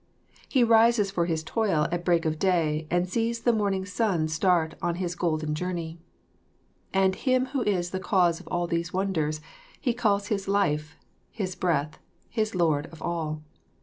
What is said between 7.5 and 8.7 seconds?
who is the cause of all